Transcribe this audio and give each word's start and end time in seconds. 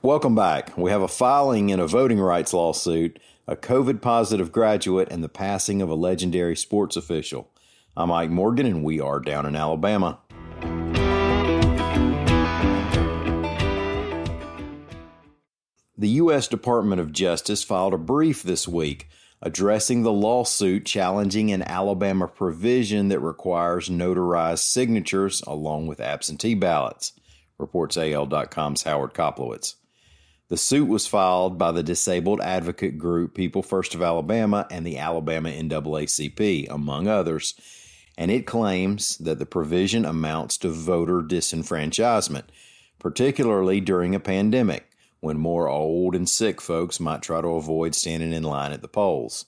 Welcome 0.00 0.36
back. 0.36 0.78
We 0.78 0.92
have 0.92 1.02
a 1.02 1.08
filing 1.08 1.70
in 1.70 1.80
a 1.80 1.86
voting 1.88 2.20
rights 2.20 2.52
lawsuit, 2.52 3.18
a 3.48 3.56
COVID 3.56 4.00
positive 4.00 4.52
graduate, 4.52 5.08
and 5.10 5.24
the 5.24 5.28
passing 5.28 5.82
of 5.82 5.90
a 5.90 5.96
legendary 5.96 6.54
sports 6.54 6.94
official. 6.94 7.50
I'm 7.96 8.10
Mike 8.10 8.30
Morgan, 8.30 8.64
and 8.64 8.84
we 8.84 9.00
are 9.00 9.18
down 9.18 9.44
in 9.44 9.56
Alabama. 9.56 10.20
The 15.96 16.08
U.S. 16.10 16.46
Department 16.46 17.00
of 17.00 17.12
Justice 17.12 17.64
filed 17.64 17.92
a 17.92 17.98
brief 17.98 18.44
this 18.44 18.68
week 18.68 19.08
addressing 19.42 20.04
the 20.04 20.12
lawsuit 20.12 20.86
challenging 20.86 21.50
an 21.50 21.62
Alabama 21.62 22.28
provision 22.28 23.08
that 23.08 23.18
requires 23.18 23.88
notarized 23.88 24.60
signatures 24.60 25.42
along 25.44 25.88
with 25.88 25.98
absentee 25.98 26.54
ballots, 26.54 27.14
reports 27.58 27.96
AL.com's 27.96 28.84
Howard 28.84 29.12
Koplowitz. 29.12 29.74
The 30.48 30.56
suit 30.56 30.88
was 30.88 31.06
filed 31.06 31.58
by 31.58 31.72
the 31.72 31.82
disabled 31.82 32.40
advocate 32.40 32.96
group 32.96 33.34
People 33.34 33.62
First 33.62 33.94
of 33.94 34.00
Alabama 34.00 34.66
and 34.70 34.86
the 34.86 34.96
Alabama 34.96 35.50
NAACP, 35.50 36.70
among 36.70 37.06
others, 37.06 37.54
and 38.16 38.30
it 38.30 38.46
claims 38.46 39.18
that 39.18 39.38
the 39.38 39.44
provision 39.44 40.06
amounts 40.06 40.56
to 40.58 40.70
voter 40.70 41.20
disenfranchisement, 41.20 42.44
particularly 42.98 43.80
during 43.80 44.14
a 44.14 44.20
pandemic 44.20 44.88
when 45.20 45.36
more 45.36 45.68
old 45.68 46.14
and 46.14 46.28
sick 46.28 46.62
folks 46.62 46.98
might 46.98 47.20
try 47.20 47.42
to 47.42 47.48
avoid 47.48 47.94
standing 47.94 48.32
in 48.32 48.42
line 48.42 48.72
at 48.72 48.80
the 48.80 48.88
polls. 48.88 49.44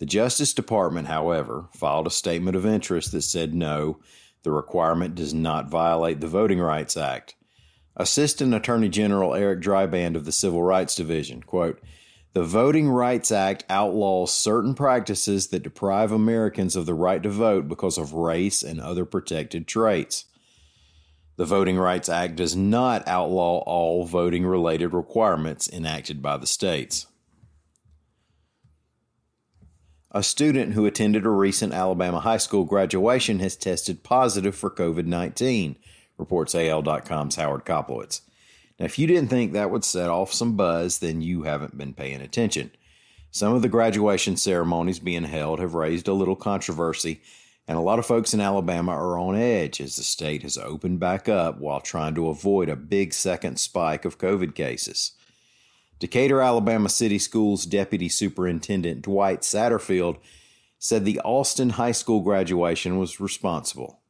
The 0.00 0.06
Justice 0.06 0.52
Department, 0.52 1.08
however, 1.08 1.68
filed 1.72 2.06
a 2.06 2.10
statement 2.10 2.56
of 2.56 2.66
interest 2.66 3.12
that 3.12 3.22
said 3.22 3.54
no, 3.54 4.00
the 4.42 4.50
requirement 4.52 5.14
does 5.14 5.32
not 5.32 5.70
violate 5.70 6.20
the 6.20 6.28
Voting 6.28 6.60
Rights 6.60 6.96
Act. 6.96 7.34
Assistant 7.96 8.54
Attorney 8.54 8.88
General 8.88 9.34
Eric 9.34 9.60
Dreiband 9.60 10.16
of 10.16 10.24
the 10.24 10.32
Civil 10.32 10.62
Rights 10.62 10.94
Division, 10.94 11.42
quote, 11.42 11.80
the 12.36 12.44
Voting 12.44 12.90
Rights 12.90 13.32
Act 13.32 13.64
outlaws 13.70 14.30
certain 14.30 14.74
practices 14.74 15.46
that 15.46 15.62
deprive 15.62 16.12
Americans 16.12 16.76
of 16.76 16.84
the 16.84 16.92
right 16.92 17.22
to 17.22 17.30
vote 17.30 17.66
because 17.66 17.96
of 17.96 18.12
race 18.12 18.62
and 18.62 18.78
other 18.78 19.06
protected 19.06 19.66
traits. 19.66 20.26
The 21.36 21.46
Voting 21.46 21.78
Rights 21.78 22.10
Act 22.10 22.36
does 22.36 22.54
not 22.54 23.08
outlaw 23.08 23.60
all 23.60 24.04
voting 24.04 24.44
related 24.44 24.92
requirements 24.92 25.66
enacted 25.66 26.20
by 26.20 26.36
the 26.36 26.46
states. 26.46 27.06
A 30.10 30.22
student 30.22 30.74
who 30.74 30.84
attended 30.84 31.24
a 31.24 31.30
recent 31.30 31.72
Alabama 31.72 32.20
high 32.20 32.36
school 32.36 32.64
graduation 32.64 33.38
has 33.38 33.56
tested 33.56 34.02
positive 34.02 34.54
for 34.54 34.70
COVID 34.70 35.06
19, 35.06 35.78
reports 36.18 36.54
AL.com's 36.54 37.36
Howard 37.36 37.64
Koplowitz. 37.64 38.22
Now, 38.78 38.86
if 38.86 38.98
you 38.98 39.06
didn't 39.06 39.28
think 39.28 39.52
that 39.52 39.70
would 39.70 39.84
set 39.84 40.10
off 40.10 40.32
some 40.32 40.56
buzz, 40.56 40.98
then 40.98 41.20
you 41.22 41.42
haven't 41.42 41.78
been 41.78 41.94
paying 41.94 42.20
attention. 42.20 42.70
Some 43.30 43.54
of 43.54 43.62
the 43.62 43.68
graduation 43.68 44.36
ceremonies 44.36 44.98
being 44.98 45.24
held 45.24 45.60
have 45.60 45.74
raised 45.74 46.08
a 46.08 46.14
little 46.14 46.36
controversy 46.36 47.20
and 47.68 47.76
a 47.76 47.82
lot 47.82 47.98
of 47.98 48.06
folks 48.06 48.32
in 48.32 48.40
Alabama 48.40 48.92
are 48.92 49.18
on 49.18 49.34
edge 49.34 49.80
as 49.80 49.96
the 49.96 50.02
state 50.02 50.42
has 50.42 50.56
opened 50.56 51.00
back 51.00 51.28
up 51.28 51.58
while 51.58 51.80
trying 51.80 52.14
to 52.14 52.28
avoid 52.28 52.68
a 52.68 52.76
big 52.76 53.12
second 53.12 53.58
spike 53.58 54.04
of 54.04 54.18
COVID 54.18 54.54
cases. 54.54 55.12
Decatur, 55.98 56.40
Alabama 56.40 56.88
City 56.88 57.18
Schools 57.18 57.66
Deputy 57.66 58.08
Superintendent 58.08 59.02
Dwight 59.02 59.40
Satterfield 59.40 60.18
said 60.78 61.04
the 61.04 61.20
Austin 61.20 61.70
High 61.70 61.92
School 61.92 62.20
graduation 62.20 62.98
was 62.98 63.18
responsible. 63.18 64.00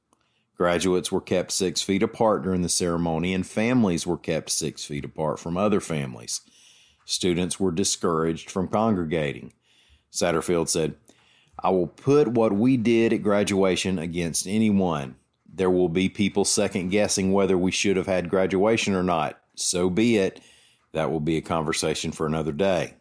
Graduates 0.57 1.13
were 1.13 1.21
kept 1.21 1.53
six 1.53 1.83
feet 1.83 2.03
apart 2.03 2.43
during 2.43 2.63
the 2.63 2.69
ceremony, 2.69 3.35
and 3.35 3.47
families 3.47 4.07
were 4.07 4.17
kept 4.17 4.51
six 4.51 4.85
feet 4.85 5.05
apart 5.05 5.39
from 5.39 5.57
other 5.57 5.81
families. 5.81 6.41
Students 7.05 7.61
were 7.61 7.71
discouraged 7.71 8.51
from 8.51 8.69
congregating. 8.69 9.53
Satterfield 10.11 10.69
said, 10.69 10.95
I 11.63 11.71
will 11.71 11.87
put 11.87 12.29
what 12.29 12.53
we 12.53 12.77
did 12.77 13.13
at 13.13 13.23
graduation 13.23 13.99
against 13.99 14.47
anyone. 14.47 15.17
There 15.53 15.71
will 15.71 15.89
be 15.89 16.09
people 16.09 16.45
second 16.45 16.89
guessing 16.89 17.33
whether 17.33 17.57
we 17.57 17.71
should 17.71 17.97
have 17.97 18.07
had 18.07 18.31
graduation 18.31 18.95
or 18.95 19.03
not. 19.03 19.39
So 19.55 19.91
be 19.91 20.17
it. 20.17 20.41
That 20.93 21.11
will 21.11 21.21
be 21.21 21.37
a 21.37 21.43
conversation 21.43 22.13
for 22.13 22.27
another 22.27 22.53
day. 22.53 22.95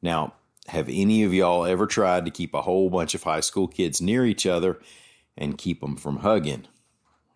Now, 0.00 0.34
have 0.68 0.88
any 0.88 1.22
of 1.22 1.32
y'all 1.32 1.64
ever 1.64 1.86
tried 1.86 2.24
to 2.24 2.30
keep 2.30 2.54
a 2.54 2.62
whole 2.62 2.90
bunch 2.90 3.14
of 3.14 3.22
high 3.22 3.40
school 3.40 3.68
kids 3.68 4.00
near 4.00 4.24
each 4.24 4.46
other 4.46 4.80
and 5.36 5.58
keep 5.58 5.80
them 5.80 5.96
from 5.96 6.18
hugging? 6.18 6.66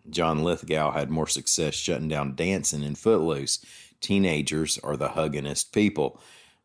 John 0.09 0.43
Lithgow 0.43 0.91
had 0.91 1.09
more 1.09 1.27
success 1.27 1.75
shutting 1.75 2.07
down 2.07 2.35
dancing 2.35 2.83
in 2.83 2.95
Footloose. 2.95 3.63
Teenagers 3.99 4.77
are 4.79 4.97
the 4.97 5.09
hugginest 5.09 5.71
people. 5.71 6.19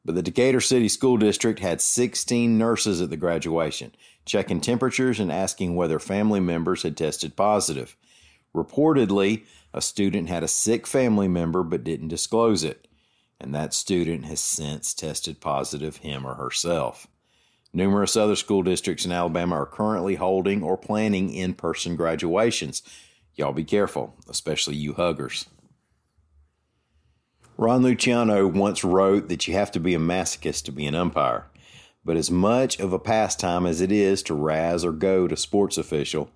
But 0.04 0.14
the 0.14 0.22
Decatur 0.22 0.60
City 0.60 0.88
School 0.88 1.16
District 1.16 1.58
had 1.58 1.80
16 1.80 2.56
nurses 2.56 3.00
at 3.00 3.10
the 3.10 3.16
graduation, 3.16 3.92
checking 4.24 4.60
temperatures 4.60 5.18
and 5.18 5.32
asking 5.32 5.74
whether 5.74 5.98
family 5.98 6.40
members 6.40 6.82
had 6.82 6.96
tested 6.96 7.36
positive. 7.36 7.96
Reportedly, 8.54 9.44
a 9.74 9.82
student 9.82 10.28
had 10.28 10.42
a 10.42 10.48
sick 10.48 10.86
family 10.86 11.28
member 11.28 11.62
but 11.62 11.84
didn't 11.84 12.08
disclose 12.08 12.64
it, 12.64 12.88
and 13.40 13.54
that 13.54 13.74
student 13.74 14.24
has 14.24 14.40
since 14.40 14.94
tested 14.94 15.40
positive, 15.40 15.98
him 15.98 16.26
or 16.26 16.34
herself. 16.34 17.06
Numerous 17.72 18.16
other 18.16 18.36
school 18.36 18.62
districts 18.62 19.04
in 19.04 19.12
Alabama 19.12 19.56
are 19.56 19.66
currently 19.66 20.14
holding 20.14 20.62
or 20.62 20.76
planning 20.76 21.32
in 21.32 21.54
person 21.54 21.96
graduations. 21.96 22.82
Y'all 23.34 23.52
be 23.52 23.64
careful, 23.64 24.14
especially 24.28 24.76
you 24.76 24.94
huggers. 24.94 25.46
Ron 27.58 27.82
Luciano 27.82 28.46
once 28.46 28.84
wrote 28.84 29.28
that 29.28 29.48
you 29.48 29.54
have 29.54 29.72
to 29.72 29.80
be 29.80 29.94
a 29.94 29.98
masochist 29.98 30.64
to 30.64 30.72
be 30.72 30.86
an 30.86 30.94
umpire. 30.94 31.46
But 32.04 32.16
as 32.16 32.30
much 32.30 32.78
of 32.78 32.92
a 32.92 32.98
pastime 32.98 33.66
as 33.66 33.80
it 33.80 33.90
is 33.90 34.22
to 34.24 34.34
razz 34.34 34.84
or 34.84 34.92
goad 34.92 35.32
a 35.32 35.36
sports 35.36 35.76
official, 35.76 36.30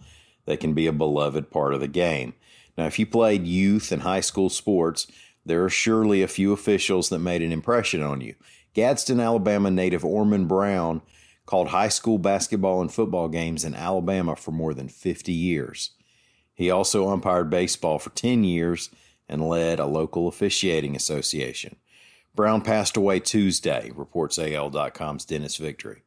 they 0.47 0.57
can 0.57 0.75
be 0.75 0.87
a 0.87 0.93
beloved 0.93 1.51
part 1.51 1.75
of 1.75 1.81
the 1.81 1.89
game. 1.89 2.35
Now, 2.77 2.87
if 2.87 2.99
you 2.99 3.07
played 3.07 3.47
youth 3.47 3.93
and 3.93 4.03
high 4.03 4.21
school 4.21 4.49
sports, 4.49 5.07
there 5.45 5.65
are 5.65 5.71
surely 5.71 6.23
a 6.23 6.29
few 6.29 6.53
officials 6.53 7.09
that 7.11 7.19
made 7.19 7.43
an 7.43 7.53
impression 7.53 8.03
on 8.03 8.21
you. 8.21 8.35
Gadsden, 8.75 9.21
Alabama 9.21 9.71
native 9.71 10.05
Orman 10.05 10.47
Brown 10.47 11.03
called 11.51 11.71
high 11.71 11.89
school 11.89 12.17
basketball 12.17 12.81
and 12.81 12.93
football 12.93 13.27
games 13.27 13.65
in 13.65 13.75
Alabama 13.75 14.37
for 14.37 14.53
more 14.53 14.73
than 14.73 14.89
50 14.89 15.33
years. 15.33 15.91
He 16.55 16.71
also 16.71 17.09
umpired 17.09 17.51
baseball 17.51 17.99
for 17.99 18.11
10 18.11 18.45
years 18.45 18.89
and 19.29 19.49
led 19.49 19.81
a 19.81 19.87
local 19.87 20.29
officiating 20.29 20.95
association. 20.95 21.75
Brown 22.37 22.63
passed 22.63 22.97
away 22.97 23.19
Tuesday, 23.19 23.91
reports 23.97 24.39
AL.com's 24.39 25.25
Dennis 25.25 25.57
Victory. 25.57 26.03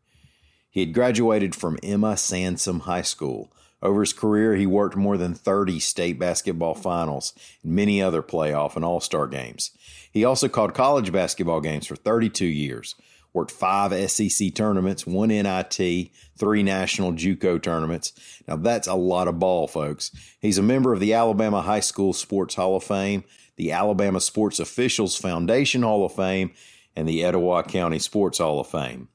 He 0.71 0.79
had 0.79 0.93
graduated 0.93 1.55
from 1.55 1.77
Emma 1.83 2.15
Sansom 2.15 2.81
High 2.81 3.01
School. 3.01 3.51
Over 3.81 3.99
his 3.99 4.13
career, 4.13 4.55
he 4.55 4.65
worked 4.65 4.95
more 4.95 5.17
than 5.17 5.33
30 5.33 5.77
state 5.81 6.17
basketball 6.17 6.73
finals 6.73 7.33
and 7.63 7.73
many 7.73 8.01
other 8.01 8.23
playoff 8.23 8.77
and 8.77 8.85
all 8.85 9.01
star 9.01 9.27
games. 9.27 9.71
He 10.09 10.23
also 10.23 10.47
called 10.47 10.73
college 10.73 11.11
basketball 11.11 11.59
games 11.59 11.85
for 11.85 11.97
32 11.97 12.45
years, 12.45 12.95
worked 13.33 13.51
five 13.51 13.93
SEC 14.09 14.53
tournaments, 14.53 15.05
one 15.05 15.29
NIT, 15.29 16.11
three 16.37 16.63
national 16.63 17.13
JUCO 17.13 17.61
tournaments. 17.61 18.13
Now 18.47 18.55
that's 18.55 18.87
a 18.87 18.93
lot 18.93 19.27
of 19.27 19.39
ball, 19.39 19.67
folks. 19.67 20.11
He's 20.39 20.57
a 20.57 20.63
member 20.63 20.93
of 20.93 20.99
the 20.99 21.13
Alabama 21.13 21.61
High 21.61 21.79
School 21.79 22.13
Sports 22.13 22.55
Hall 22.55 22.75
of 22.75 22.83
Fame, 22.83 23.23
the 23.55 23.71
Alabama 23.71 24.21
Sports 24.21 24.59
Officials 24.59 25.15
Foundation 25.15 25.83
Hall 25.83 26.05
of 26.05 26.13
Fame, 26.13 26.51
and 26.95 27.07
the 27.07 27.23
Etowah 27.23 27.63
County 27.63 27.99
Sports 27.99 28.37
Hall 28.37 28.59
of 28.59 28.67
Fame. 28.67 29.09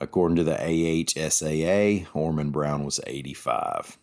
According 0.00 0.36
to 0.36 0.44
the 0.44 0.56
AHSAA, 0.56 2.08
Orman 2.12 2.50
Brown 2.50 2.84
was 2.84 3.00
85. 3.06 3.98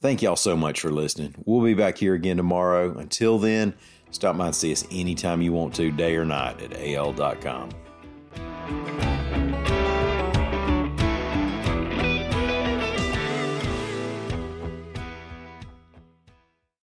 Thank 0.00 0.20
y'all 0.20 0.34
so 0.34 0.56
much 0.56 0.80
for 0.80 0.90
listening. 0.90 1.36
We'll 1.44 1.64
be 1.64 1.74
back 1.74 1.96
here 1.96 2.14
again 2.14 2.36
tomorrow. 2.36 2.98
Until 2.98 3.38
then, 3.38 3.74
stop 4.10 4.36
by 4.36 4.46
and 4.46 4.56
see 4.56 4.72
us 4.72 4.84
anytime 4.90 5.40
you 5.40 5.52
want 5.52 5.76
to, 5.76 5.92
day 5.92 6.16
or 6.16 6.24
night, 6.24 6.60
at 6.60 6.76
al.com. 6.76 7.70
You. 8.68 9.11